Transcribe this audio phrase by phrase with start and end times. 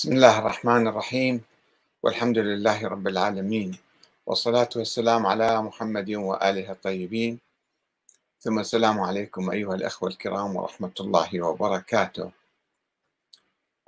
[0.00, 1.44] بسم الله الرحمن الرحيم.
[2.02, 3.76] والحمد لله رب العالمين.
[4.26, 7.38] والصلاة والسلام على محمد وآله الطيبين.
[8.40, 12.32] ثم السلام عليكم أيها الأخوة الكرام ورحمة الله وبركاته.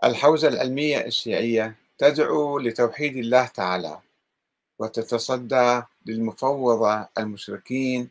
[0.05, 3.99] الحوزة العلمية الشيعية تدعو لتوحيد الله تعالى
[4.79, 8.11] وتتصدى للمفوضة المشركين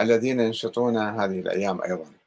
[0.00, 2.21] الذين ينشطون هذه الأيام أيضا.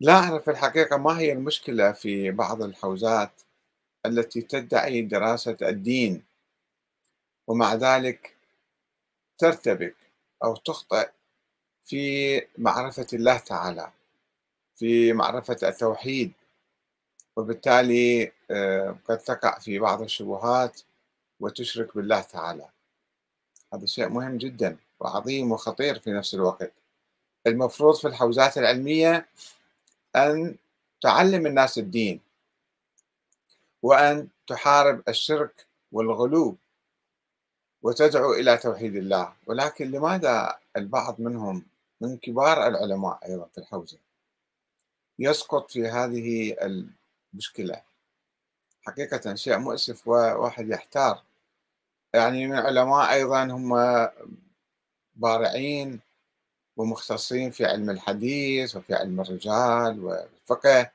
[0.00, 3.42] لا أعرف الحقيقة ما هي المشكلة في بعض الحوزات
[4.06, 6.24] التي تدعي دراسة الدين
[7.46, 8.36] ومع ذلك
[9.38, 9.96] ترتبك
[10.44, 11.10] أو تخطئ
[11.84, 13.92] في معرفة الله تعالى
[14.76, 16.32] في معرفة التوحيد.
[17.36, 20.80] وبالتالي آه، قد تقع في بعض الشبهات
[21.40, 22.68] وتشرك بالله تعالى.
[23.74, 26.72] هذا شيء مهم جدا وعظيم وخطير في نفس الوقت.
[27.46, 29.26] المفروض في الحوزات العلمية
[30.16, 30.56] أن
[31.00, 32.20] تعلم الناس الدين
[33.82, 36.56] وأن تحارب الشرك والغلو
[37.82, 39.32] وتدعو إلى توحيد الله.
[39.46, 41.64] ولكن لماذا البعض منهم
[42.00, 43.98] من كبار العلماء أيضا في الحوزة
[45.18, 46.56] يسقط في هذه
[47.32, 47.82] المشكلة؟
[48.82, 51.22] حقيقة شيء مؤسف وواحد يحتار.
[52.14, 53.74] يعني من علماء أيضا هم
[55.14, 56.00] بارعين
[56.76, 60.90] ومختصين في علم الحديث وفي علم الرجال والفقه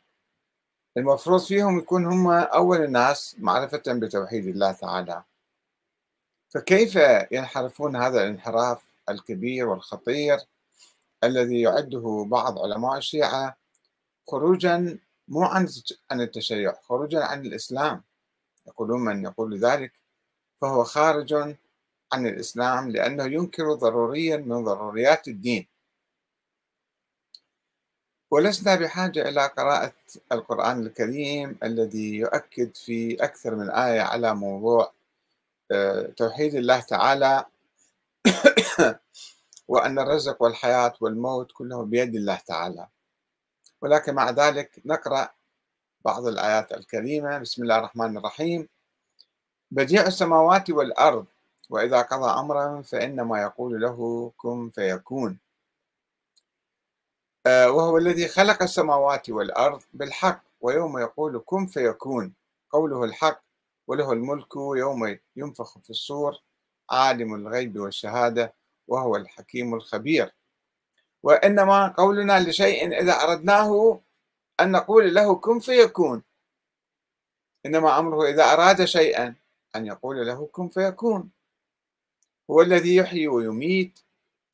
[0.98, 5.24] المفروض فيهم يكون هم أول الناس معرفة بتوحيد الله تعالى.
[6.50, 7.00] فكيف
[7.32, 10.40] ينحرفون هذا الانحراف الكبير والخطير
[11.24, 13.58] الذي يعده بعض علماء الشيعة
[14.28, 15.68] خروجا مو عن
[16.22, 18.04] التشيع خروجا عن الإسلام؟
[18.68, 19.94] يقولون من يقول ذلك؟
[20.62, 21.34] فهو خارج
[22.14, 25.68] عن الإسلام لأنه ينكر ضروريا من ضروريات الدين.
[28.32, 29.94] ولسنا بحاجة إلى قراءة
[30.32, 34.94] القرآن الكريم الذي يؤكد في أكثر من آية على موضوع
[35.72, 37.46] آه، توحيد الله تعالى
[39.72, 42.88] وأن الرزق والحياة والموت كله بيد الله تعالى.
[43.82, 45.30] ولكن مع ذلك نقرأ
[46.06, 47.38] بعض الآيات الكريمة.
[47.38, 48.68] بسم الله الرحمن الرحيم.
[49.72, 51.26] بديع السماوات والأرض
[51.70, 55.38] وإذا قضى أمرا فإنما يقول له كن فيكون.
[57.48, 62.34] وهو الذي خلق السماوات والأرض بالحق ويوم يقول كن فيكون
[62.72, 63.42] قوله الحق
[63.88, 66.42] وله الملك يوم ينفخ في الصور
[66.90, 68.54] عالم الغيب والشهادة
[68.88, 70.34] وهو الحكيم الخبير.
[71.24, 74.02] وإنما قولنا لشيء إذا أردناه
[74.60, 76.24] أن نقول له كن فيكون.
[77.66, 79.36] إنما أمره إذا أراد شيئا
[79.76, 81.32] أن يقول له كن فيكون.
[82.52, 84.00] هو الذي يحيي ويميت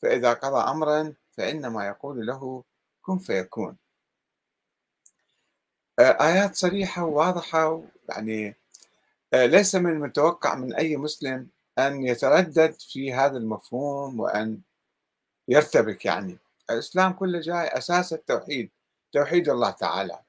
[0.02, 2.64] فإذا قضى أمرا فإنما يقول له
[3.08, 3.78] كن فيكون.
[6.00, 8.56] آه، آيات صريحة وواضحة يعني
[9.34, 11.48] ليس من المتوقع من أي مسلم
[11.80, 14.62] أن يتردد في هذا المفهوم وأن
[15.48, 16.38] يرتبك يعني.
[16.70, 18.70] الإسلام كله جاي أساس التوحيد
[19.12, 20.20] توحيد الله تعالى.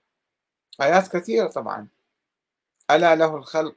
[0.81, 1.89] آيات كثيرة طبعا.
[2.91, 3.75] ألا له الخلق؟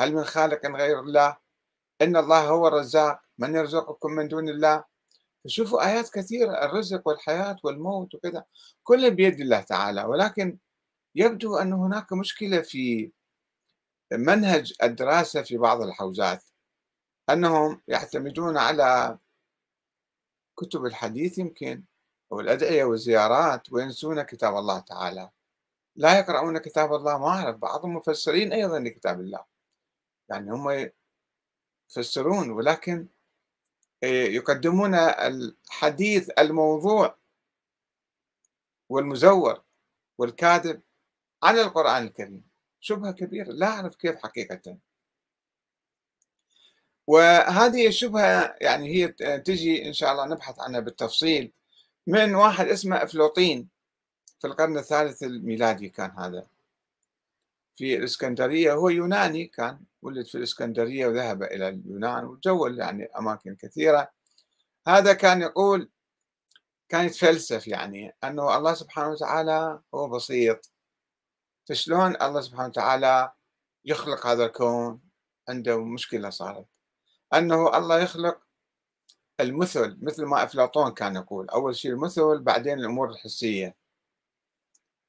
[0.00, 1.36] هل من خالق غير الله؟
[2.02, 3.20] إن الله هو الرزاق.
[3.38, 4.84] من يرزقكم من دون الله؟
[5.44, 8.44] فشوفوا آيات كثيرة الرزق والحياة والموت وكذا
[8.84, 10.04] كله بيد الله تعالى.
[10.04, 10.58] ولكن
[11.14, 13.12] يبدو أن هناك مشكلة في
[14.12, 16.44] منهج الدراسة في بعض الحوزات.
[17.30, 19.18] أنهم يعتمدون على
[20.56, 21.84] كتب الحديث يمكن
[22.32, 25.30] أو الأدعية والزيارات وينسون كتاب الله تعالى.
[25.96, 27.18] لا يقرؤون كتاب الله.
[27.18, 29.44] ما أعرف بعضهم مفسرين أيضا لكتاب الله.
[30.30, 30.90] يعني هم
[31.90, 33.08] يفسرون ولكن
[34.02, 37.16] يقدمون الحديث الموضوع
[38.88, 39.62] والمزور
[40.18, 40.82] والكاذب
[41.42, 42.44] على القرآن الكريم.
[42.80, 44.78] شبهة كبيرة لا أعرف كيف حقيقة.
[47.06, 49.08] وهذه الشبهة يعني هي
[49.38, 51.52] تجي إن شاء الله نبحث عنها بالتفصيل
[52.06, 53.68] من واحد اسمه أفلوطين
[54.40, 56.46] في القرن الثالث الميلادي كان هذا
[57.74, 59.78] في الإسكندرية هو يوناني كان.
[60.02, 64.10] ولد في الإسكندرية وذهب إلى اليونان وتجول يعني أماكن كثيرة.
[64.88, 65.90] هذا كان يقول
[66.88, 70.70] كان يتفلسف يعني أنه الله سبحانه وتعالى هو بسيط.
[71.68, 73.32] فشلون الله سبحانه وتعالى
[73.84, 75.00] يخلق هذا الكون؟
[75.48, 76.66] عنده مشكلة صارت.
[77.34, 78.38] أنه الله يخلق
[79.40, 81.48] المثل مثل ما أفلاطون كان يقول.
[81.50, 83.76] أول شيء المثل بعدين الأمور الحسية.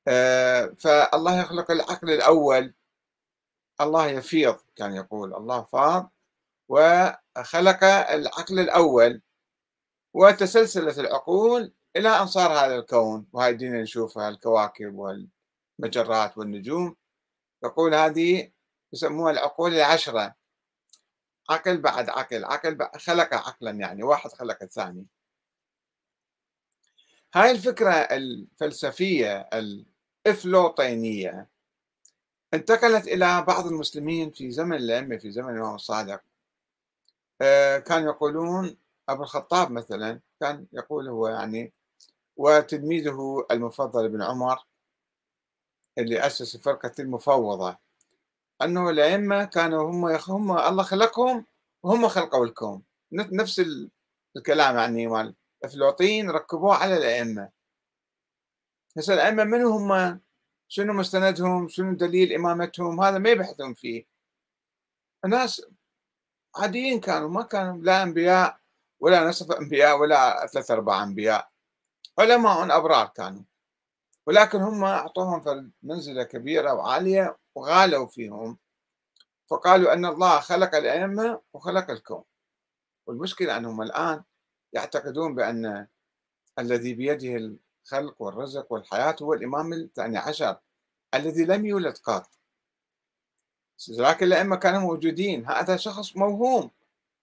[0.07, 2.74] آه، فالله يخلق العقل الأول.
[3.81, 5.33] الله يفيض كان يقول.
[5.35, 6.11] الله فاض.
[6.69, 9.21] وخلق العقل الأول.
[10.13, 13.27] وتسلسلت العقول إلى أن صار هذا الكون.
[13.33, 14.95] وهاي الدنيا نشوفها الكواكب
[15.79, 16.95] والمجرات والنجوم.
[17.63, 18.51] يقول هذه
[18.93, 20.35] يسموها العقول العشرة.
[21.49, 25.07] عقل بعد عقل عقل بعد خلق عقلا يعني واحد خلق الثاني.
[27.35, 31.52] هاي الفكرة الفلسفية الإفلوطينية.
[32.53, 36.21] انتقلت إلى بعض المسلمين في زمن الأئمة في زمن الإمام الصادق.
[37.41, 38.77] آه، كانوا يقولون
[39.09, 41.73] أبو الخطاب مثلا كان يقول هو يعني
[42.38, 44.65] وتلميذه المفضل ابن عمر
[45.97, 47.77] اللي أسس فرقة المفوضة
[48.61, 51.45] أنه الأئمة كانوا هم هم الله خلقهم
[51.83, 52.83] وهم خلقوا الكون.
[53.11, 53.61] نفس
[54.38, 57.49] الكلام يعني مال أفلاطين ركبوه على الأئمة.
[58.97, 60.19] هسه الأئمة من هم؟
[60.73, 64.05] شنو مستندهم شنو دليل إمامتهم؟ هذا ما يبحثون فيه.
[65.25, 65.65] الناس
[66.55, 68.59] عاديين كانوا ما كانوا لا أنبياء
[68.99, 71.49] ولا نصف أنبياء ولا ثلاثة أرباع أنبياء.
[72.19, 73.43] علماء أبرار كانوا.
[74.27, 78.57] ولكن هم أعطوهم منزلة كبيرة وعالية وغالوا فيهم.
[79.49, 82.23] فقالوا أن الله خلق الأئمة وخلق الكون.
[83.07, 84.23] والمشكلة أنهم الآن
[84.73, 85.87] يعتقدون بأن
[86.59, 90.62] الذي بيده الخلق والرزق والحياة هو الإمام الثاني عشر.
[91.13, 92.30] الذي لم يولد قط.
[93.89, 96.71] لكن الأئمة كانوا موجودين هذا شخص موهوم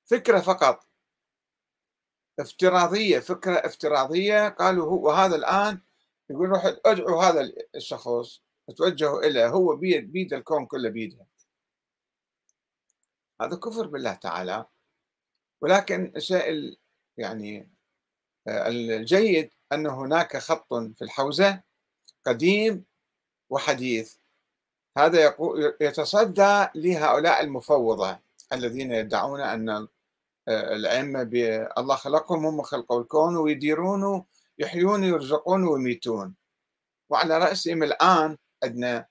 [0.05, 0.87] فكرة فقط.
[2.39, 5.81] افتراضية فكرة افتراضية قالوا هو وهذا الآن
[6.31, 8.41] يقول روح ادعوا هذا الشخص
[8.77, 11.27] توجهوا إليه هو بيد بيد الكون كله بيده.
[13.41, 14.67] هذا كفر بالله تعالى.
[15.61, 16.79] ولكن الشيء
[17.17, 17.71] يعني
[18.49, 21.63] آه، الجيد أن هناك خط في الحوزة
[22.27, 22.85] قديم
[23.51, 24.15] وحديث.
[24.99, 25.37] هذا
[25.81, 28.19] يتصدى لهؤلاء المفوضة
[28.53, 29.89] الذين يدعون أن
[30.49, 31.23] الأئمة
[31.79, 34.25] الله خلقهم هم خلقوا الكون ويديرون
[34.59, 36.35] يحيون يرزقون ويميتون.
[37.11, 39.07] وعلى رأسهم الآن عندنا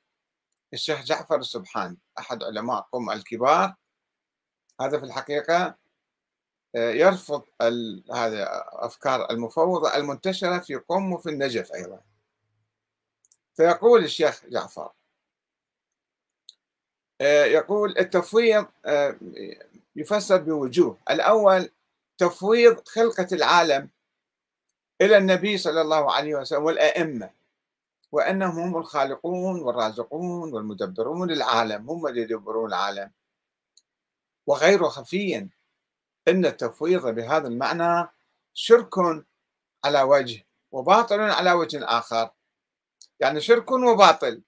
[0.73, 3.75] الشيخ جعفر السبحاني أحد علماء قم الكبار.
[4.81, 5.75] هذا في الحقيقة
[6.75, 7.43] آه، يرفض
[8.13, 12.08] هذه أفكار المفوضة المنتشرة في قم وفي النجف أيضا.
[13.59, 14.91] فيقول الشيخ جعفر
[17.21, 19.15] آه، يقول التفويض آه،
[19.95, 20.97] يفسر بوجوه.
[21.09, 21.69] الأول
[22.17, 23.89] تفويض خلقة العالم
[25.01, 27.29] إلى النبي صلى الله عليه وسلم والأئمة
[28.11, 33.11] وأنهم هم الخالقون والرازقون والمدبرون للعالم هم اللي يدبرون العالم.
[34.47, 35.49] وغير خفي
[36.27, 38.07] أن التفويض بهذا المعنى
[38.53, 38.93] شرك
[39.85, 42.38] على وجه وباطل على وجه آخر.
[43.19, 44.43] يعني شرك وباطل.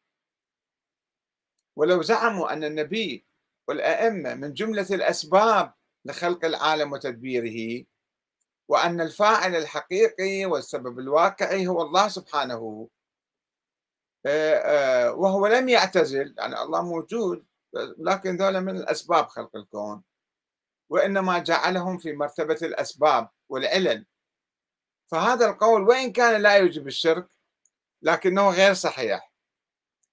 [1.75, 3.25] ولو زعموا أن النبي
[3.67, 5.73] والأئمة من جملة الأسباب
[6.05, 7.85] لخلق العالم وتدبيره
[8.69, 12.89] وأن الفاعل الحقيقي والسبب الواقعي هو الله سبحانه
[14.25, 17.45] آه، آه، وهو لم يعتزل يعني الله موجود
[17.97, 20.03] لكن ذولا من الأسباب خلق الكون.
[20.89, 24.05] وإنما جعلهم في مرتبة الأسباب والعلل.
[25.11, 27.27] فهذا القول وإن كان لا يوجب الشرك
[28.01, 29.31] لكنه غير صحيح.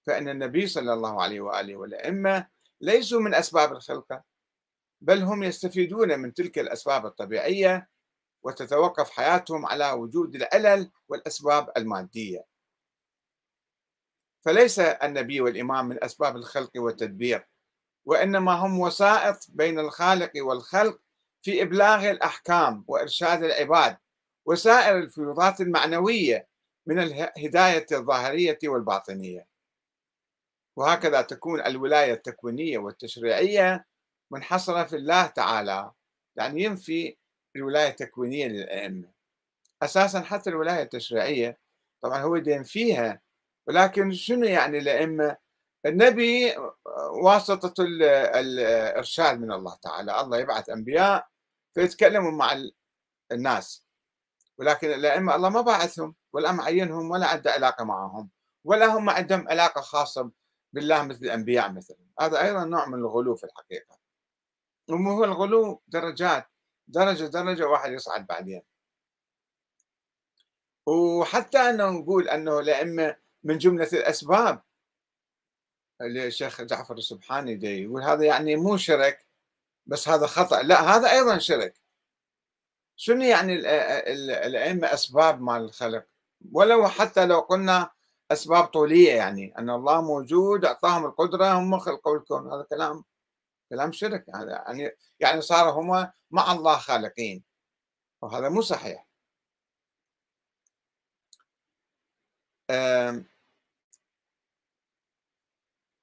[0.07, 2.47] فإن النبي صلى الله عليه وآله والأئمة
[2.81, 4.23] ليسوا من أسباب الخلقة
[5.01, 7.89] بل هم يستفيدون من تلك الأسباب الطبيعية
[8.43, 12.45] وتتوقف حياتهم على وجود العلل والأسباب المادية.
[14.45, 17.47] فليس النبي والإمام من أسباب الخلق والتدبير
[18.05, 20.99] وإنما هم وسائط بين الخالق والخلق
[21.41, 23.97] في إبلاغ الأحكام وإرشاد العباد
[24.45, 26.48] وسائر الفيوضات المعنوية
[26.89, 29.47] من الهداية الظاهرية والباطنية.
[30.77, 33.85] وهكذا تكون الولاية التكوينية والتشريعية
[34.31, 35.91] منحصرة في الله تعالى.
[36.35, 37.17] يعني ينفي
[37.55, 39.11] الولاية التكوينية للأئمة.
[39.83, 41.59] أساسا حتى الولاية التشريعية
[42.01, 43.21] طبعا هو دين فيها.
[43.67, 45.37] ولكن شنو يعني الأئمة؟
[45.85, 46.55] النبي
[47.23, 50.21] واسطة الإرشاد من الله تعالى.
[50.21, 51.27] الله يبعث أنبياء
[51.73, 52.63] فيتكلموا مع
[53.31, 53.85] الناس.
[54.57, 58.29] ولكن الأئمة الله ما بعثهم ولا معينهم ولا عنده علاقة معهم
[58.63, 60.31] ولا هم عندهم علاقة خاصة
[60.73, 61.97] بالله مثل الأنبياء مثلا.
[62.19, 63.99] هذا أيضا نوع من الغلو في الحقيقة.
[64.89, 66.47] وهو الغلو درجات
[66.87, 68.61] درجة درجة واحد يصعد بعدين.
[70.85, 74.61] وحتى أنه نقول أنه الأئمة من جملة الأسباب
[76.01, 79.25] الشيخ جعفر السبحاني دي يقول هذا يعني مو شرك
[79.85, 80.61] بس هذا خطأ.
[80.63, 81.79] لا هذا أيضا شرك.
[82.95, 83.55] شنو يعني
[84.45, 86.08] الأئمة أسباب مال الخلق؟
[86.51, 87.91] ولو حتى لو قلنا
[88.31, 92.53] أسباب طولية يعني أن الله موجود أعطاهم القدرة هم خلقوا الكون.
[92.53, 93.03] هذا كلام
[93.69, 94.25] كلام شرك.
[94.35, 97.43] هذا يعني يعني صار هم مع الله خالقين.
[98.21, 99.07] وهذا مو صحيح.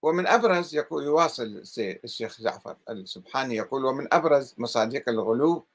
[0.02, 5.66] ومن أبرز يقول يواصل الشيخ جعفر السبحاني يقول ومن أبرز مصادق الغلو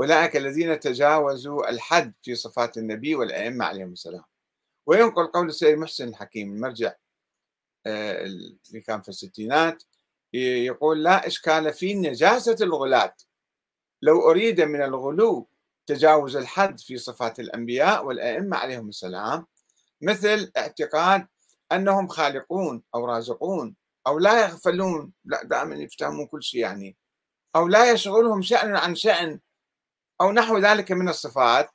[0.00, 4.24] أولئك الذين تجاوزوا الحد في صفات النبي والأئمة عليهم السلام.
[4.86, 6.92] وينقل قول السيد محسن الحكيم المرجع
[7.86, 9.82] آه، اللي كان في الستينات
[10.32, 13.16] يقول لا إشكال في نجاسة الغلاة.
[14.02, 15.48] لو أريد من الغلو
[15.86, 19.46] تجاوز الحد في صفات الأنبياء والأئمة عليهم السلام
[20.00, 21.26] مثل اعتقاد
[21.72, 23.76] أنهم خالقون أو رازقون
[24.06, 26.96] أو لا يغفلون لا دائما يفتهمون كل شيء يعني
[27.56, 29.40] أو لا يشغلهم شأن عن شأن
[30.20, 31.70] أو نحو ذلك من الصفات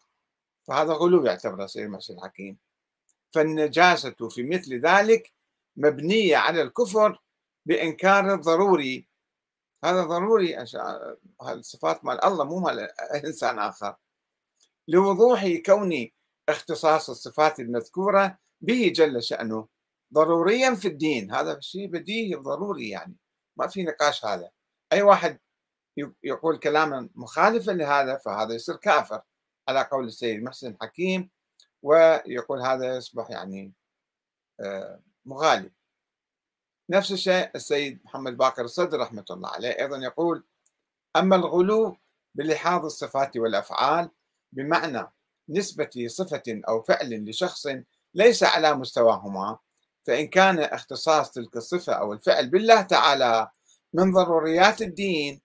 [0.67, 2.57] فهذا غلو يعتبر سيد محسن الحكيم.
[3.31, 5.33] فالنجاسة في مثل ذلك
[5.77, 7.21] مبنية على الكفر
[7.65, 9.07] بإنكار الضروري.
[9.83, 10.65] هذا ضروري
[11.41, 12.79] الصفات مال الله مو مال
[13.25, 13.95] إنسان آخر.
[14.87, 16.09] لوضوح كون
[16.49, 19.67] اختصاص الصفات المذكورة به جل شأنه
[20.13, 21.31] ضروريا في الدين.
[21.31, 23.15] هذا شيء بديهي ضروري يعني.
[23.57, 24.49] ما في نقاش هذا.
[24.93, 25.39] أي واحد
[26.23, 29.21] يقول كلاما مخالفا لهذا فهذا يصير كافر.
[29.67, 31.29] على قول السيد محسن الحكيم
[31.81, 33.73] ويقول هذا يصبح يعني
[34.59, 35.71] آه، مغالي.
[36.89, 40.43] نفس الشيء السيد محمد باقر الصدر رحمة الله عليه أيضا يقول
[41.15, 41.97] أما الغلو
[42.35, 44.09] بلحاظ الصفات والأفعال
[44.51, 45.07] بمعنى
[45.49, 47.67] نسبة صفة أو فعل لشخص
[48.13, 49.57] ليس على مستواهما
[50.03, 53.49] فإن كان اختصاص تلك الصفة أو الفعل بالله تعالى
[53.93, 55.41] من ضروريات الدين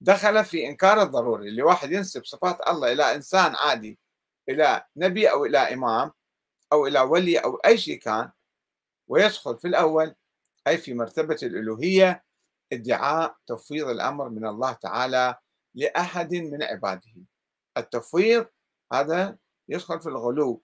[0.00, 3.98] دخل في إنكار الضروري اللي واحد ينسب صفات الله إلى إنسان عادي
[4.48, 6.10] إلى نبي أو إلى إمام
[6.72, 8.30] أو إلى ولي أو أي شيء كان
[9.08, 10.14] ويدخل في الأول
[10.68, 12.24] أي في مرتبة الألوهية
[12.72, 15.36] ادعاء تفويض الأمر من الله تعالى
[15.74, 17.12] لأحد من عباده.
[17.76, 18.46] التفويض
[18.92, 19.38] هذا
[19.68, 20.62] يدخل في الغلو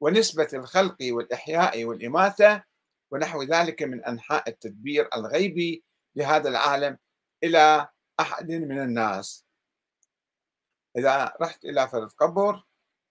[0.00, 2.62] ونسبة الخلق والإحياء والإماتة
[3.10, 5.84] ونحو ذلك من أنحاء التدبير الغيبي
[6.16, 6.98] لهذا العالم
[7.44, 7.88] إلى
[8.20, 9.46] أحد من الناس.
[10.96, 12.64] إذا رحت إلى فرد قبر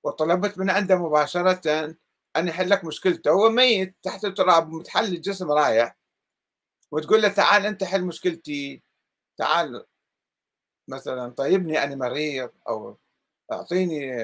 [0.04, 1.96] وطلبت من عنده مباشرة
[2.38, 5.98] أن يحل لك مشكلته هو ميت تحت التراب متحل الجسم رايح
[6.92, 8.84] وتقول له تعال أنت حل مشكلتي
[9.38, 9.86] تعال
[10.88, 12.98] مثلا طيبني أنا مريض أو
[13.52, 14.16] أعطيني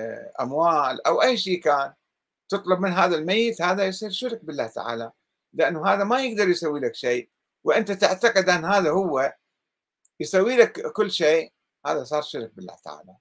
[0.42, 1.94] أموال أو أي شيء كان.
[2.50, 5.12] تطلب من هذا الميت هذا يصير شرك بالله تعالى
[5.54, 7.30] لأنه هذا ما يقدر يسوي لك شيء.
[7.64, 9.34] وأنت تعتقد أن هذا هو
[10.22, 11.54] يسوي لك كل شيء
[11.86, 13.16] هذا صار شرك بالله تعالى.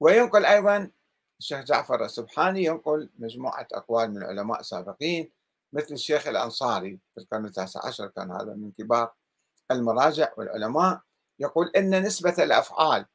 [0.00, 0.90] وينقل أيضا
[1.38, 5.32] الشيخ جعفر السبحاني ينقل مجموعة أقوال من علماء سابقين
[5.72, 9.12] مثل الشيخ الأنصاري في القرن التاسع عشر كان هذا من كبار
[9.70, 11.00] المراجع والعلماء
[11.38, 13.06] يقول إن نسبة الأفعال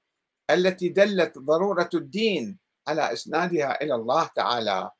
[0.49, 4.91] التي دلت ضرورة الدين على إسنادها إلى الله تعالى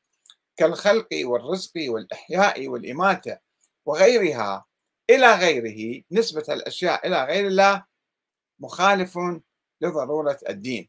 [0.56, 3.38] كالخلق والرزق والإحياء والإماتة
[3.86, 4.64] وغيرها
[5.10, 7.84] إلى غيره نسبة الأشياء إلى غير الله
[8.58, 9.18] مخالف
[9.80, 10.88] لضرورة الدين.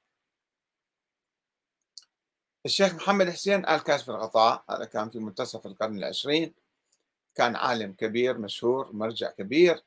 [2.65, 6.53] الشيخ محمد حسين آل كاشف الغطاء هذا كان في منتصف القرن العشرين
[7.35, 9.83] كان عالم كبير مشهور مرجع كبير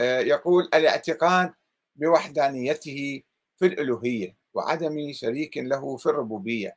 [0.00, 1.54] آه، يقول الاعتقاد
[1.96, 3.22] بوحدانيته
[3.58, 6.76] في الألوهية وعدم شريك له في الربوبية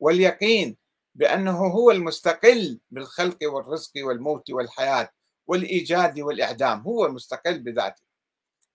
[0.00, 0.76] واليقين
[1.14, 5.10] بأنه هو المستقل بالخلق والرزق والموت والحياة
[5.46, 8.02] والإيجاد والإعدام هو مستقل بذاته.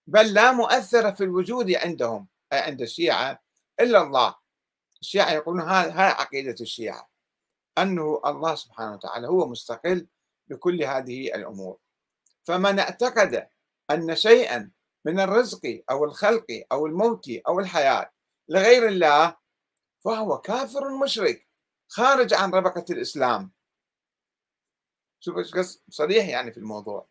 [0.08, 3.44] بل لا مؤثر في الوجود عندهم أي عند الشيعة
[3.80, 4.36] إلا الله.
[5.02, 7.10] الشيعة يقولون هاي عقيدة الشيعة
[7.78, 10.08] أنه الله سبحانه وتعالى هو مستقل
[10.48, 11.78] بكل هذه الأمور.
[12.44, 13.48] فمن اعتقد
[13.92, 14.72] أن شيئا
[15.06, 18.12] من الرزق أو الخلق أو الموت أو الحياة
[18.50, 19.36] لغير الله
[20.06, 21.48] فهو كافر مشرك
[21.88, 23.52] خارج عن ربقة الإسلام.
[25.26, 25.36] شوف
[25.90, 27.08] صريح يعني في الموضوع.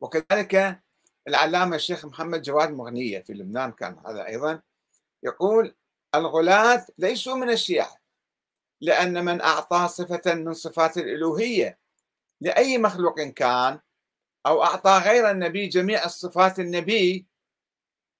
[0.00, 0.82] وكذلك
[1.28, 4.62] العلامة الشيخ محمد جواد مغنية في لبنان كان هذا أيضا
[5.22, 5.74] يقول
[6.14, 7.96] الغلاة ليسوا من الشيعة
[8.80, 11.78] لأن من أعطى صفة من صفات الألوهية
[12.40, 13.80] لأي مخلوق كان
[14.46, 17.26] أو أعطى غير النبي جميع الصفات النبي.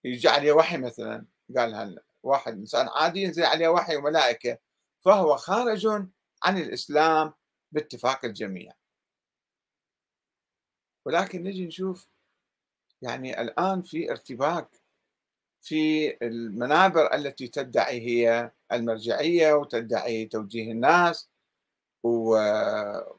[0.05, 1.27] يجي عليه وحي مثلا
[1.57, 4.59] قال واحد إنسان عادي ينزل عليه وحي وملائكة
[5.01, 5.87] فهو خارج
[6.45, 7.35] عن الإسلام
[7.73, 8.73] باتفاق الجميع.
[11.05, 12.09] ولكن نجي نشوف
[13.03, 14.69] يعني الآن في ارتباك
[15.61, 21.29] في المنابر التي تدعي هي المرجعية وتدعي توجيه الناس
[22.03, 23.15] وينشرون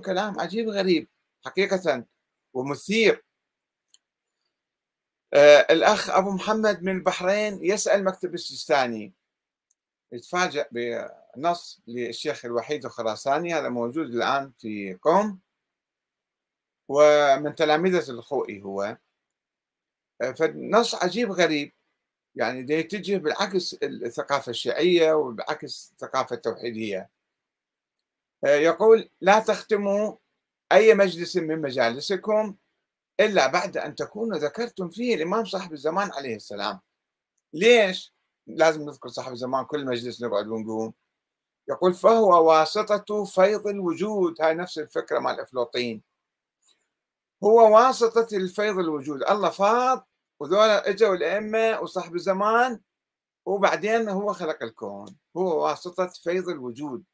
[0.00, 1.08] كلام عجيب غريب
[1.44, 2.04] حقيقة
[2.54, 3.24] ومثير.
[5.34, 9.12] آه، الأخ أبو محمد من البحرين يسأل مكتب السيستاني
[10.12, 10.68] يتفاجأ
[11.36, 15.40] بنص للشيخ الوحيد الخراساني هذا موجود الآن في قوم.
[16.88, 18.96] ومن تلامذة الخوئي هو.
[20.20, 21.72] فالنص عجيب غريب.
[22.34, 27.10] يعني ده يتجه بالعكس الثقافة الشيعية وبالعكس الثقافة التوحيدية.
[28.44, 30.16] يقول لا تختموا
[30.72, 32.56] أي مجلس من مجالسكم
[33.20, 36.80] إلا بعد أن تكونوا ذكرتم فيه الإمام صاحب الزمان عليه السلام.
[37.52, 38.14] ليش؟
[38.46, 40.94] لازم نذكر صاحب الزمان كل مجلس نقعد ونقوم.
[41.68, 44.42] يقول فهو واسطة فيض الوجود.
[44.42, 46.02] هاي نفس الفكرة مال الأفلاطين
[47.44, 49.22] هو واسطة الفيض الوجود.
[49.22, 50.08] الله فاض
[50.40, 52.80] وذولا اجوا الأئمة وصاحب الزمان
[53.46, 55.16] وبعدين هو خلق الكون.
[55.36, 57.04] هو واسطة فيض الوجود.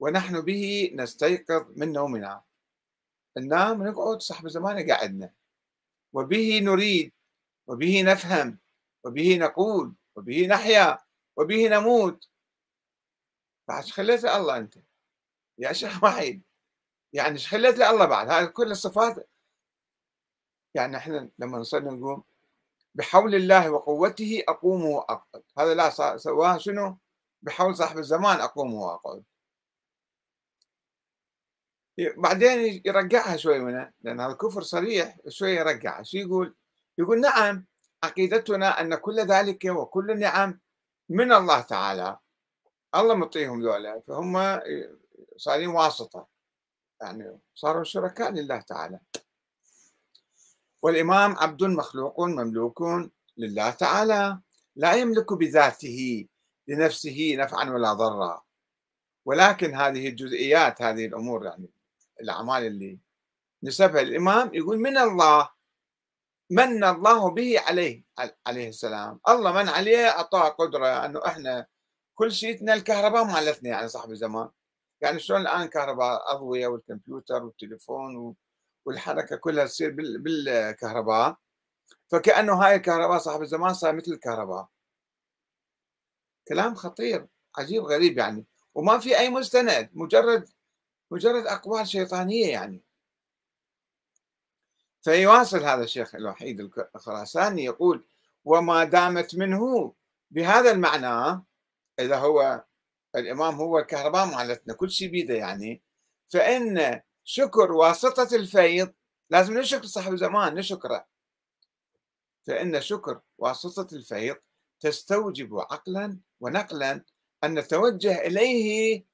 [0.00, 2.42] ونحن به نستيقظ من نومنا.
[3.36, 5.32] ننام نقعد صاحب الزمان يقعدنا.
[6.12, 7.12] وبه نريد
[7.66, 8.58] وبه نفهم
[9.04, 10.98] وبه نقول وبه نحيا
[11.36, 12.28] وبه نموت.
[13.68, 14.74] بعد خليت الله أنت؟
[15.58, 16.42] يا شيخ وحيد
[17.12, 19.28] يعني إيش خليت الله بعد؟ هذه كل الصفات.
[20.74, 22.24] يعني إحنا لما نصلي نقوم
[22.94, 25.42] بحول الله وقوته أقوم وأقعد.
[25.58, 26.98] هذا لا سواه شنو؟
[27.42, 29.24] بحول صاحب الزمان أقوم وأقعد.
[32.16, 36.02] بعدين يرجعها شوي هنا لأن هذا كفر صريح شوي يرجعها.
[36.02, 36.54] شو يقول؟
[36.98, 37.66] يقول نعم
[38.04, 40.60] عقيدتنا أن كل ذلك وكل النعم
[41.08, 42.18] من الله تعالى.
[42.94, 44.60] الله مطيهم ذولا فهم
[45.36, 46.28] صارين واسطة.
[47.00, 49.00] يعني صاروا شركاء لله تعالى.
[50.82, 52.82] والإمام عبد مخلوق مملوك
[53.36, 54.38] لله تعالى.
[54.76, 56.28] لا يملك بذاته
[56.68, 58.42] لنفسه نفعا ولا ضرا.
[59.24, 61.70] ولكن هذه الجزئيات هذه الأمور يعني
[62.20, 62.98] الأعمال اللي
[63.62, 65.48] نسبها الإمام يقول من الله؟
[66.50, 68.04] من الله به عليه
[68.46, 69.20] عليه السلام.
[69.28, 71.66] الله من عليه أعطاه قدرة أنه إحنا
[72.14, 74.48] كل شيء الكهرباء مالتنا يعني صاحب الزمان.
[75.00, 78.36] يعني شلون الآن كهرباء الأضوية والكمبيوتر والتليفون
[78.84, 81.36] والحركة كلها تصير بالكهرباء.
[82.12, 84.68] فكأنه هاي الكهرباء صاحب الزمان صار مثل الكهرباء.
[86.48, 87.26] كلام خطير
[87.58, 88.44] عجيب غريب يعني.
[88.74, 90.48] وما في أي مستند مجرد
[91.10, 92.82] مجرد أقوال شيطانية يعني.
[95.02, 96.60] فيواصل هذا الشيخ الوحيد
[96.96, 98.04] الخراساني يقول
[98.44, 99.94] وما دامت منه
[100.30, 101.44] بهذا المعنى
[102.00, 102.64] إذا هو
[103.16, 105.82] الإمام هو الكهرباء مالتنا كل شيء بيده يعني.
[106.28, 108.92] فإن شكر واسطة الفيض
[109.30, 111.06] لازم نشكر صاحب زمان نشكره.
[112.46, 114.36] فإن شكر واسطة الفيض
[114.80, 117.04] تستوجب عقلا ونقلا
[117.44, 119.04] أن نتوجه إليه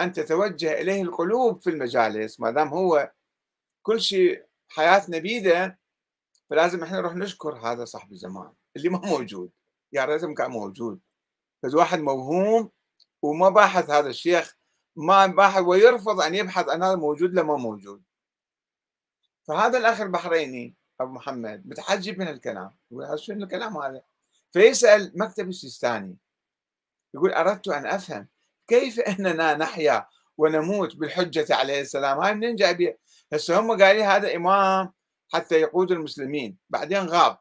[0.00, 2.40] أن تتوجه إليه القلوب في المجالس.
[2.40, 3.12] ما دام هو
[3.82, 5.78] كل شيء حياتنا بيده
[6.50, 9.50] فلازم إحنا نروح نشكر هذا صاحب الزمان اللي ما موجود.
[9.92, 11.00] يا ريت كان موجود.
[11.62, 12.70] بس واحد موهوم
[13.22, 14.56] وما باحث هذا الشيخ
[14.96, 18.02] ما باحث ويرفض أن يبحث عن هذا موجود لما موجود.
[19.48, 24.02] فهذا الأخ البحريني أبو محمد متحجب من الكلام يقول شنو الكلام هذا؟
[24.52, 26.16] فيسأل مكتب السيستاني
[27.14, 28.28] يقول أردت أن أفهم
[28.68, 30.06] كيف أننا نحيا
[30.38, 32.96] ونموت بالحجة عليه السلام؟ هاي منين جايبين
[33.32, 34.92] هسه هم قايلين هذا إمام
[35.32, 37.38] حتى يقود المسلمين بعدين غاب.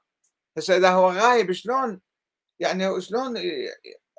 [0.58, 2.02] هسه إذا هو غايب شلون؟
[2.60, 3.38] يعني شلون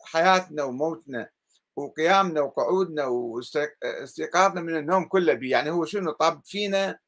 [0.09, 1.31] حياتنا وموتنا
[1.77, 6.99] وقيامنا وقعودنا واستيقاظنا من النوم كله بي يعني هو شنو طاب فينا؟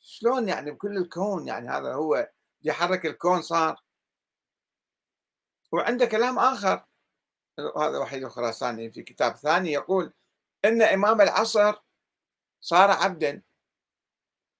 [0.00, 2.30] شلون يعني بكل الكون يعني هذا هو
[2.62, 3.82] يحرك الكون صار؟
[5.72, 6.84] وعنده كلام آخر.
[7.58, 10.12] هذا وحيد الخراساني في كتاب ثاني يقول
[10.64, 11.74] إن إمام العصر
[12.60, 13.42] صار عبدا.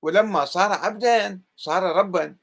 [0.03, 2.37] ولما صار عبدا صار ربا.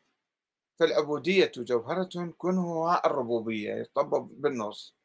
[0.80, 4.96] فالعبودية جوهرة كنهها الربوبية يطبب بالنص.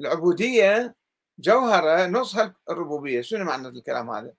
[0.00, 0.96] العبودية
[1.38, 4.34] جوهرة نصها الربوبية شنو معنى الكلام هذا؟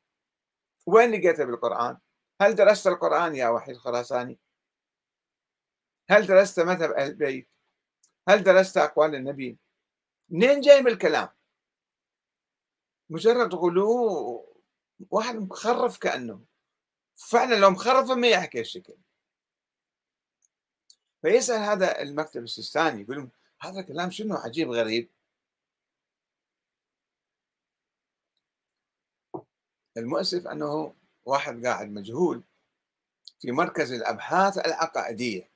[0.85, 1.97] وين لقيته بالقرآن؟
[2.41, 4.39] هل درست القرآن يا وحيد خراساني؟
[6.09, 7.49] هل درست مذهب أهل البيت؟
[8.29, 9.57] هل درست أقوال النبي؟
[10.29, 11.29] منين جاي من الكلام؟
[13.09, 14.57] مجرد غلو
[15.09, 16.41] واحد مخرف كأنه.
[17.15, 18.97] فعلا لو مخرف ما يحكي الشكل
[21.27, 23.29] فيسأل هذا المكتب السيستاني يقول
[23.61, 25.09] هذا كلام شنو عجيب غريب؟
[29.97, 32.43] المؤسف أنه واحد قاعد مجهول
[33.39, 35.49] في مركز الأبحاث العقائدية.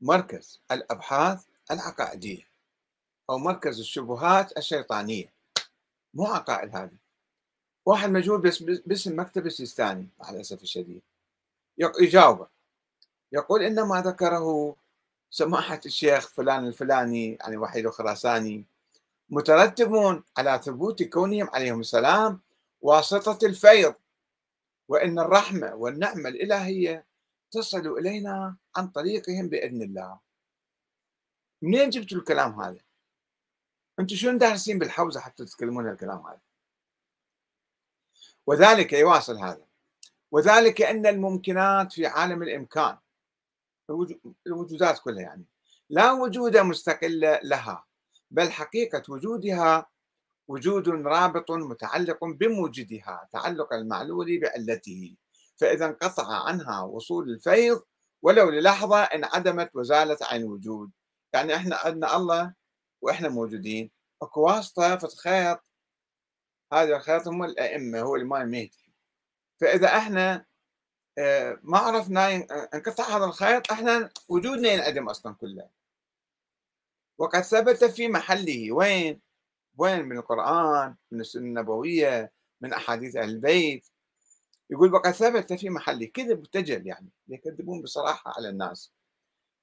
[0.00, 2.42] مركز الأبحاث العقائدية
[3.30, 5.32] أو مركز الشبهات الشيطانية.
[6.14, 6.96] مو عقائد هذه.
[7.86, 8.40] واحد مجهول
[8.86, 11.02] باسم مكتب السيستاني مع الأسف الشديد.
[11.78, 12.53] يجاوبه.
[13.34, 14.76] يقول إن ما ذكره
[15.30, 18.66] سماحة الشيخ فلان الفلاني يعني وحيد الخراساني
[19.30, 22.40] مترتب على ثبوت كونهم عليهم السلام
[22.80, 23.94] واسطة الفيض
[24.88, 27.06] وإن الرحمة والنعمة الإلهية
[27.50, 30.18] تصل إلينا عن طريقهم بإذن الله
[31.62, 32.80] منين جبتوا الكلام هذا؟
[34.00, 36.40] أنتم شلون دارسين بالحوزة حتى تتكلمون الكلام هذا؟
[38.46, 39.66] وذلك يواصل هذا
[40.30, 42.98] وذلك أن الممكنات في عالم الإمكان
[44.46, 45.44] الوجودات كلها يعني.
[45.90, 47.84] لا وجود مستقل لها
[48.30, 49.86] بل حقيقة وجودها
[50.48, 55.16] وجود رابط متعلق بموجدها تعلق المعلول بعلته
[55.56, 57.82] فإذا انقطع عنها وصول الفيض
[58.22, 60.90] ولو للحظة انعدمت وزالت عن الوجود.
[61.32, 62.54] يعني إحنا عندنا الله
[63.02, 63.90] وإحنا موجودين.
[64.22, 65.60] أكو واسطة في الخيط
[66.72, 68.92] هذا الخيط هم الأئمة هو الإمام المهدي
[69.60, 70.46] فإذا إحنا
[71.62, 72.34] ما عرفنا
[72.74, 75.68] انقطع هذا الخيط إحنا وجودنا ينعدم أصلا كله.
[77.18, 78.72] وقد ثبت في محله.
[78.72, 79.20] وين؟
[79.76, 83.86] وين؟ من القرآن من السنة النبوية من أحاديث أهل البيت.
[84.70, 86.06] يقول وقد ثبت في محله.
[86.06, 87.10] كذب وتجل يعني.
[87.28, 88.92] يكذبون بصراحة على الناس.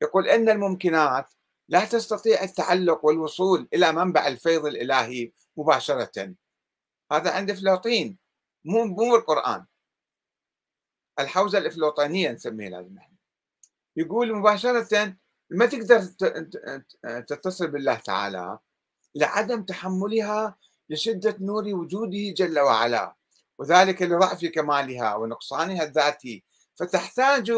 [0.01, 1.33] يقول إن الممكنات
[1.69, 6.35] لا تستطيع التعلق والوصول إلى منبع الفيض الإلهي مباشرة.
[7.11, 8.17] هذا عند أفلاطين
[8.65, 9.65] مو مو القرآن.
[11.21, 13.15] الحوزة الأفلاطينية نسميها لازم إحنا
[13.95, 15.15] يقول مباشرة
[15.49, 15.99] ما تقدر
[17.27, 18.59] تتصل بالله تعالى
[19.15, 20.55] لعدم تحملها
[20.89, 23.15] لشدة نور وجوده جل وعلا
[23.57, 26.43] وذلك لضعف كمالها ونقصانها الذاتي
[26.75, 27.51] فتحتاج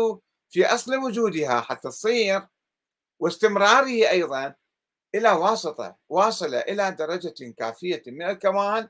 [0.49, 2.47] في أصل وجودها حتى تصير
[3.19, 4.56] واستمراره أيضا
[5.15, 8.89] إلى واسطة واصلة إلى درجة كافية من الكمال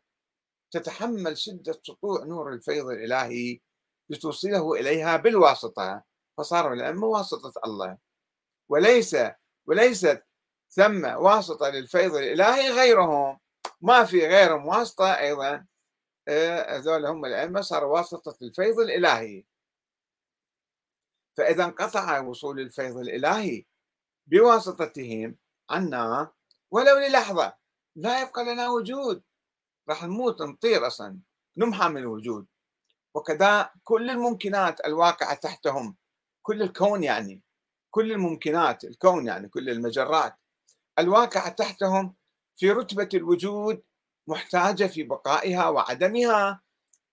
[0.71, 3.59] تتحمل شدة سطوع نور الفيض الإلهي
[4.09, 6.03] لتوصله إليها بالواسطة
[6.37, 7.97] فصار الأئمة واسطة الله.
[8.69, 9.17] وليس
[9.65, 10.23] وليست
[10.69, 13.39] ثم واسطة للفيض الإلهي غيرهم
[13.81, 15.65] ما في غيرهم واسطة أيضا
[16.27, 19.43] آه، هذول هم الأئمة صاروا واسطة الفيض الإلهي.
[21.37, 23.65] فإذا انقطع وصول الفيض الإلهي
[24.27, 25.37] بواسطتهم
[25.69, 26.31] عنا
[26.71, 27.53] ولو للحظة
[27.95, 29.23] لا يبقى لنا وجود.
[29.89, 31.19] راح نموت نطير أصلا
[31.57, 32.47] نمحى من الوجود.
[33.15, 35.95] وكذا كل الممكنات الواقعة تحتهم.
[36.41, 37.41] كل الكون يعني
[37.91, 40.36] كل الممكنات الكون يعني كل المجرات
[40.99, 42.15] الواقعة تحتهم
[42.56, 43.84] في رتبة الوجود
[44.28, 46.62] محتاجة في بقائها وعدمها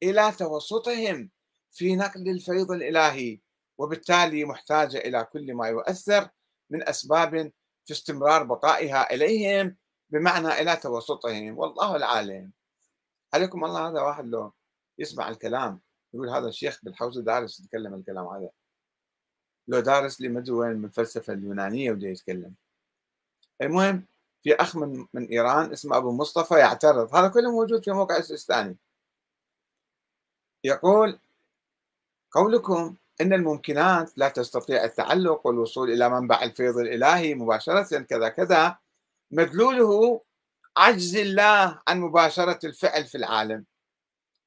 [0.02, 1.30] إلى توسطهم
[1.70, 3.40] في نقل الفيض الإلهي
[3.78, 6.28] وبالتالي محتاجة إلى كل ما يؤثر
[6.70, 7.52] من أسباب
[7.84, 9.76] في استمرار بقائها إليهم
[10.10, 11.58] بمعنى إلى توسطهم.
[11.58, 12.52] والله العالم
[13.34, 14.52] عليكم الله هذا واحد لو
[14.98, 15.80] يسمع الكلام.
[16.14, 18.50] يقول هذا الشيخ بالحوزة دارس يتكلم الكلام هذا.
[19.68, 22.54] لو دارس لي وين من الفلسفة اليونانية وده يتكلم.
[23.62, 24.06] المهم
[24.42, 27.14] في أخ من, من إيران اسمه أبو مصطفى يعترض.
[27.16, 28.76] هذا كله موجود في موقع السيستاني.
[30.64, 31.18] يقول
[32.32, 38.78] قولكم أن الممكنات لا تستطيع التعلق والوصول إلى منبع الفيض الإلهي مباشرة كذا كذا
[39.30, 40.20] مدلوله
[40.76, 43.64] عجز الله عن مباشرة الفعل في العالم.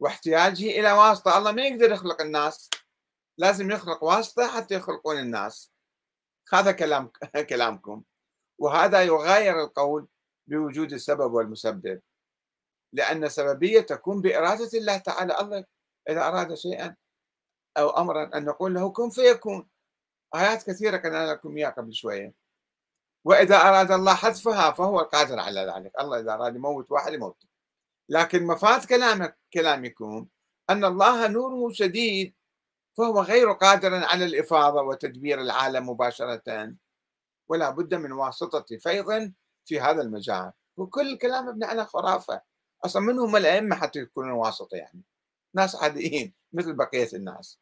[0.03, 1.37] واحتياجه إلى واسطة.
[1.37, 2.69] الله ما يقدر يخلق الناس
[3.37, 5.71] لازم يخلق واسطة حتى يخلقون الناس.
[6.53, 7.11] هذا كلام
[7.49, 8.03] كلامكم.
[8.59, 10.07] وهذا يغاير القول
[10.47, 12.01] بوجود السبب والمسبب.
[12.93, 15.39] لأن السببية تكون بإرادة الله تعالى.
[15.39, 15.65] الله
[16.09, 16.95] إذا أراد شيئا
[17.77, 19.69] أو أمرا أن نقول له كن فيكون.
[20.35, 22.33] آيات كثيرة قلنا لكم إياها قبل شوية.
[23.25, 25.91] وإذا أراد الله حذفها فهو القادر على ذلك.
[25.99, 27.52] الله إذا أراد يموت واحد يموت
[28.13, 30.27] لكن مفاد كلامك كلامكم
[30.69, 32.33] أن الله نوره شديد
[32.97, 36.73] فهو غير قادر على الإفاضة وتدبير العالم مباشرة
[37.47, 39.33] ولا بد من واسطة فيض
[39.65, 40.51] في هذا المجال.
[40.77, 42.41] وكل الكلام ابن على خرافة.
[42.85, 45.01] أصلا من هم الأئمة حتى يكونون واسطة يعني.
[45.53, 47.59] ناس عاديين مثل بقية الناس.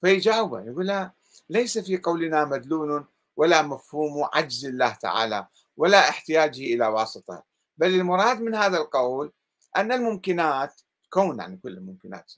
[0.00, 1.12] فيجاوب يقول لا
[1.50, 3.04] ليس في قولنا مدلول
[3.36, 7.55] ولا مفهوم عجز الله تعالى ولا احتياجه إلى واسطة.
[7.76, 9.32] بل المراد من هذا القول
[9.76, 12.32] أن الممكنات كون يعني كل الممكنات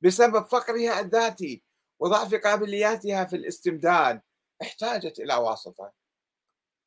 [0.00, 1.62] بسبب فقرها الذاتي
[2.00, 4.20] وضعف قابلياتها في الاستمداد
[4.62, 5.92] احتاجت إلى واسطة.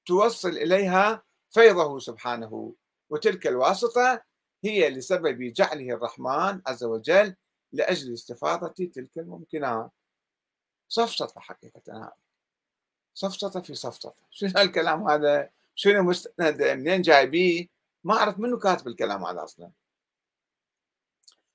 [0.06, 2.74] توصل إليها فيضه سبحانه
[3.10, 4.24] وتلك الواسطة
[4.64, 7.36] هي لسبب جعله الرحمن عز وجل
[7.72, 9.92] لأجل استفاضة تلك الممكنات.
[10.90, 12.14] سفسطة حقيقة
[13.14, 17.75] سفسطة في سفسطة شنو الكلام هذا؟ شنو مستند؟ منين جايبيه؟
[18.06, 19.72] ما أعرف منو كاتب الكلام هذا أصلا.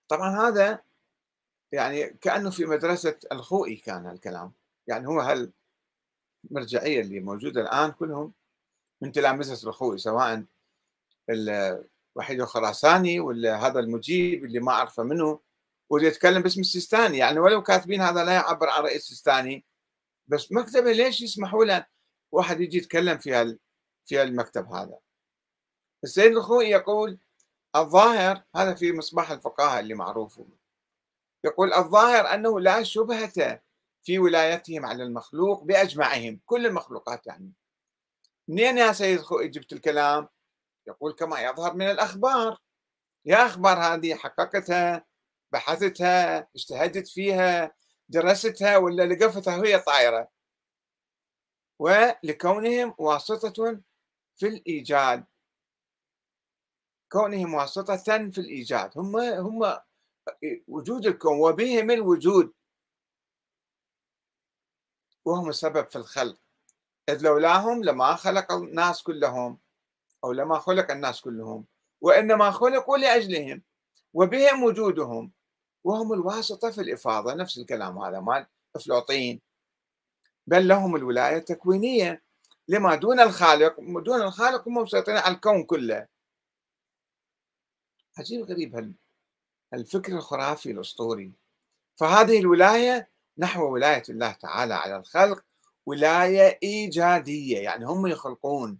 [0.08, 0.82] طبعا هذا
[1.72, 4.52] يعني كأنه في مدرسة الخوئي كان الكلام.
[4.86, 5.52] يعني هو هل
[6.44, 8.32] المرجعية اللي موجودة الآن كلهم
[9.02, 10.44] من تلامذة الخوي سواء
[11.30, 15.40] الوحيد الخراساني ولا هذا المجيب اللي ما أعرفه منه
[15.90, 17.18] واللي يتكلم باسم السيستاني.
[17.18, 19.64] يعني ولو كاتبين هذا لا يعبر عن رئيس السيستاني
[20.28, 21.86] بس مكتبة ليش يسمحوا له
[22.32, 23.58] واحد يجي يتكلم في
[24.04, 24.98] في المكتب هذا؟
[26.04, 27.18] السيد الخوي يقول
[27.76, 30.40] الظاهر هذا في مصباح الفقاهة اللي معروف
[31.44, 33.62] يقول الظاهر أنه لا شبهة
[34.02, 37.52] في ولايتهم على المخلوق بأجمعهم كل المخلوقات يعني.
[38.48, 40.28] منين يا سيد خوي جبت الكلام؟
[40.86, 42.58] يقول كما يظهر من الأخبار.
[43.24, 45.06] يا أخبار هذه حققتها
[45.52, 47.74] بحثتها اجتهدت فيها
[48.08, 50.28] درستها ولا لقفتها وهي طايرة
[51.78, 53.80] ولكونهم واسطة
[54.36, 55.24] في الإيجاد.
[57.12, 57.96] كونهم واسطة
[58.30, 58.98] في الإيجاد.
[58.98, 59.78] هم هم
[60.68, 62.52] وجود الكون وبهم الوجود.
[65.24, 66.38] وهم السبب في الخلق.
[67.08, 69.58] إذ لولاهم لما خلق الناس كلهم
[70.24, 71.66] أو لما خلق الناس كلهم
[72.00, 73.62] وإنما خلقوا لأجلهم
[74.14, 75.32] وبهم وجودهم.
[75.84, 78.46] وهم الواسطة في الإفاضة نفس الكلام هذا مال
[78.76, 79.40] أفلاطين.
[80.46, 82.22] بل لهم الولاية التكوينية.
[82.68, 86.06] لما دون الخالق دون الخالق هم مسيطرين على الكون كله.
[88.18, 88.94] عجيب غريب
[89.74, 91.32] الفكر الخرافي الأسطوري.
[91.96, 95.44] فهذه الولاية نحو ولاية الله تعالى على الخلق
[95.86, 98.78] ولاية إيجادية يعني هم يخلقون.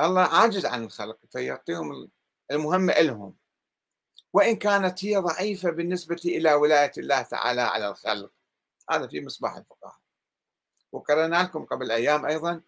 [0.00, 2.10] الله عاجز عن الخلق فيعطيهم
[2.50, 3.36] المهمة لهم
[4.32, 8.32] وإن كانت هي ضعيفة بالنسبة إلى ولاية الله تعالى على الخلق.
[8.90, 9.96] هذا في مصباح الفقهاء.
[10.92, 12.62] وقرأنا لكم قبل أيام أيضا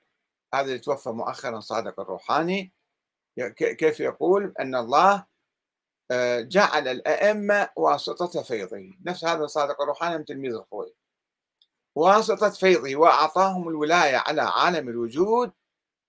[0.54, 2.72] هذا اللي توفى مؤخرا صادق الروحاني.
[3.57, 5.27] كيف يقول؟ أن الله
[6.11, 8.94] آه، جعل الأئمة واسطة فيضه.
[9.05, 10.94] نفس هذا صادق الروحاني من تلميذ الخوي
[11.94, 15.53] واسطة فيضه وأعطاهم الولاية على عالم الوجود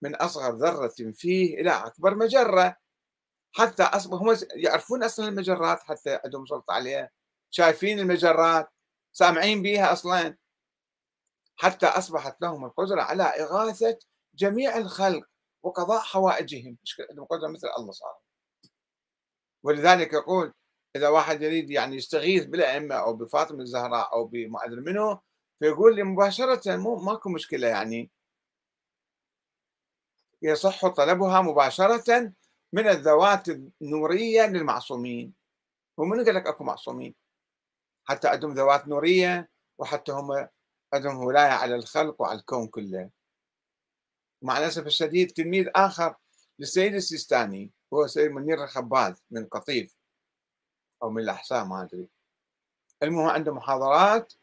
[0.01, 2.75] من أصغر ذرة فيه إلى أكبر مجرة.
[3.51, 7.09] حتى أصبح هم يعرفون أصلا المجرات حتى عندهم سلطة عليها.
[7.51, 8.69] شايفين المجرات
[9.13, 10.37] سامعين بها أصلا.
[11.55, 13.99] حتى أصبحت لهم القدرة على إغاثة
[14.35, 15.27] جميع الخلق.
[15.63, 16.77] وقضاء حوائجهم
[17.09, 18.15] عندهم قدرة مثل الله صار.
[19.63, 20.53] ولذلك يقول
[20.95, 25.19] إذا واحد يريد يعني يستغيث بالأئمة أو بفاطمة الزهراء أو بما أدري منه
[25.59, 28.11] فيقول لي مباشرة مو ماكو مشكلة يعني.
[30.41, 32.33] يصح طلبها مباشرة
[32.73, 33.49] من الذوات
[33.81, 35.33] النورية للمعصومين.
[35.97, 37.15] ومن قال لك أكو معصومين؟
[38.05, 40.47] حتى عندهم ذوات نورية وحتى هم
[40.93, 43.09] عندهم ولاية على الخلق وعلى الكون كله.
[44.41, 46.15] مع الأسف الشديد تلميذ آخر
[46.60, 49.95] للسيد السيستاني هو سيد منير الخباز من قطيف
[51.04, 52.08] أو من الأحساء ما أدري.
[53.04, 54.34] المهم عنده محاضرات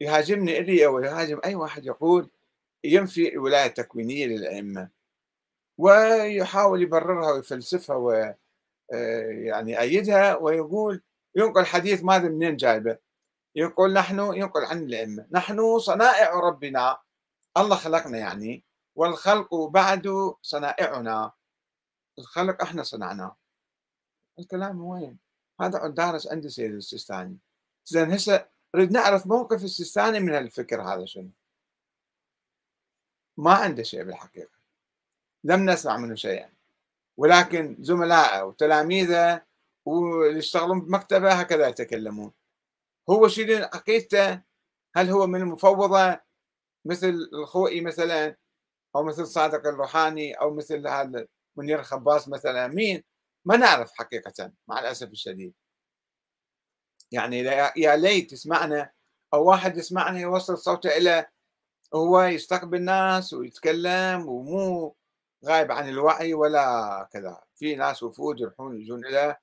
[0.00, 2.30] يهاجمني إلي أو يهاجم أي واحد يقول
[2.84, 4.90] ينفي الولاية التكوينية للأئمة
[5.78, 8.34] ويحاول يبررها ويفلسفها و
[8.92, 11.02] آه، يعني يأيدها ويقول
[11.36, 12.98] ينقل حديث ما أدري منين جايبه.
[13.54, 15.26] يقول نحن ينقل عن الأئمة.
[15.32, 16.98] نحن صنائع ربنا.
[17.56, 18.64] الله خلقنا يعني.
[18.96, 21.32] والخلق بعد صنائعنا.
[22.18, 23.36] الخلق إحنا صنعناه
[24.38, 25.18] الكلام وين؟
[25.60, 27.38] هذا دارس عند سيد السيستاني.
[27.84, 31.30] زين هسه نريد نعرف موقف السيستاني من الفكر هذا شنو؟
[33.36, 34.54] ما عنده شيء بالحقيقة.
[35.44, 36.52] لم نسمع منه شيئا.
[37.16, 39.42] ولكن زملائه وتلاميذه
[39.84, 42.32] واللي يشتغلون بمكتبه هكذا يتكلمون.
[43.10, 44.42] هو شيء عقيدته؟
[44.96, 46.20] هل هو من المفوضة؟
[46.84, 48.36] مثل الخوئي مثلا
[48.96, 53.04] أو مثل صادق الروحاني أو مثل هذا منير خباس مثلا مين؟
[53.44, 55.54] ما نعرف حقيقة مع الأسف الشديد.
[57.12, 57.38] يعني
[57.76, 58.90] يا ليت تسمعنا
[59.34, 61.26] أو واحد يسمعنا يوصل صوته إلى
[61.94, 64.96] هو يستقبل الناس ويتكلم ومو
[65.44, 67.42] غايب عن الوعي ولا كذا.
[67.56, 69.36] في ناس وفود يروحون يجون إلى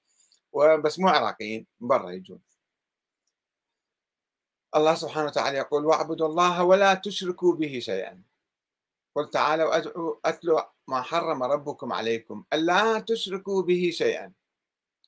[0.83, 2.41] بس مو عراقيين من برا يجون.
[4.75, 8.32] الله سبحانه وتعالى يقول واعبدوا الله ولا تشركوا به شيئا.
[9.15, 14.33] قل تعالوا أدعوا أتلوا ما حرم ربكم عليكم ألا تشركوا به شيئا.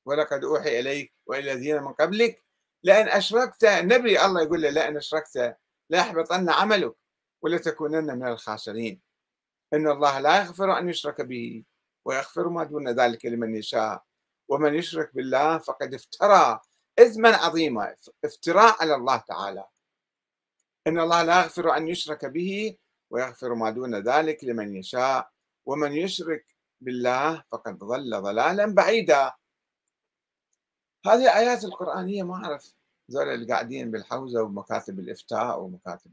[0.05, 2.43] ولقد أوحي إليك وإلى الذين من قبلك
[2.83, 5.57] لأن أشركت النبي الله يقول له لأن أشركت
[5.89, 6.95] ليحبطن عملك
[7.41, 9.01] ولتكونن من الخاسرين.
[9.73, 11.63] إن الله لا يغفر أن يشرك به
[12.05, 14.03] ويغفر ما دون ذلك لمن يشاء.
[14.49, 16.59] ومن يشرك بالله فقد افترى
[16.99, 19.65] إثما عظيما افتراء على الله تعالى.
[20.87, 22.77] إن الله لا يغفر أن يشرك به
[23.15, 25.31] ويغفر ما دون ذلك لمن يشاء
[25.65, 29.31] ومن يشرك بالله فقد ضل ضلالا بعيدا.
[31.05, 32.73] هذه الآيات القرآنية ما أعرف
[33.11, 36.11] ذول اللي قاعدين بالحوزة ومكاتب الإفتاء ومكاتب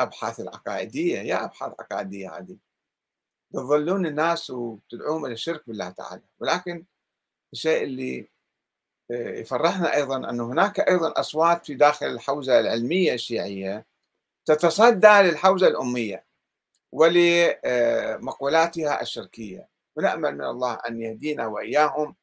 [0.00, 1.18] الأبحاث العقائدية.
[1.18, 2.56] يا أبحاث عقائدية هذه
[3.52, 6.22] تظلون الناس وتدعوهم إلى الشرك بالله تعالى.
[6.38, 6.84] ولكن
[7.52, 8.28] الشيء اللي
[9.10, 13.86] آه، يفرحنا أيضا أن هناك أيضا أصوات في داخل الحوزة العلمية الشيعية
[14.46, 16.25] تتصدى للحوزة الأمية.
[16.92, 22.16] ولمقولاتها الشركية ونأمل من الله أن يهدينا وإياهم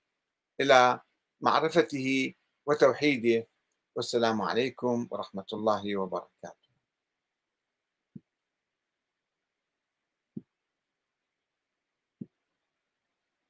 [0.61, 0.99] إلى
[1.41, 2.33] معرفته
[2.65, 3.47] وتوحيده.
[3.95, 6.62] والسلام عليكم ورحمة الله وبركاته.